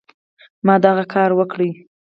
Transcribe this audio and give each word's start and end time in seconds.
ما 0.65 0.75
دغه 0.85 1.03
کار 1.13 1.29
وکړ. 1.35 1.59